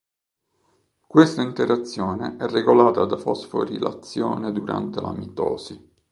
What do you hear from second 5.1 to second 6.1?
mitosi.